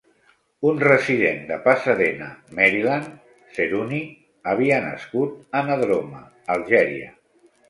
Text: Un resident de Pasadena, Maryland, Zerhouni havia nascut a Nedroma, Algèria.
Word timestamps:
Un 0.67 0.77
resident 0.83 1.43
de 1.49 1.57
Pasadena, 1.67 2.29
Maryland, 2.61 3.11
Zerhouni 3.59 4.01
havia 4.55 4.81
nascut 4.87 5.39
a 5.61 5.63
Nedroma, 5.69 6.25
Algèria. 6.57 7.15